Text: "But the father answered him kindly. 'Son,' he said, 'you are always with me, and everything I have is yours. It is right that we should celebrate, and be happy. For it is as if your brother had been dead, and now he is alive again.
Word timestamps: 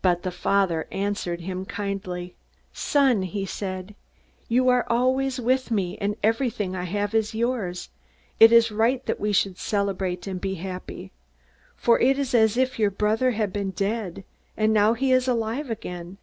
"But 0.00 0.22
the 0.22 0.30
father 0.30 0.86
answered 0.90 1.42
him 1.42 1.66
kindly. 1.66 2.34
'Son,' 2.72 3.20
he 3.24 3.44
said, 3.44 3.94
'you 4.48 4.70
are 4.70 4.86
always 4.88 5.38
with 5.38 5.70
me, 5.70 5.98
and 5.98 6.16
everything 6.22 6.74
I 6.74 6.84
have 6.84 7.12
is 7.14 7.34
yours. 7.34 7.90
It 8.38 8.52
is 8.52 8.72
right 8.72 9.04
that 9.04 9.20
we 9.20 9.32
should 9.32 9.58
celebrate, 9.58 10.26
and 10.26 10.40
be 10.40 10.54
happy. 10.54 11.12
For 11.76 12.00
it 12.00 12.18
is 12.18 12.32
as 12.34 12.56
if 12.56 12.78
your 12.78 12.90
brother 12.90 13.32
had 13.32 13.52
been 13.52 13.72
dead, 13.72 14.24
and 14.56 14.72
now 14.72 14.94
he 14.94 15.12
is 15.12 15.28
alive 15.28 15.68
again. 15.70 16.16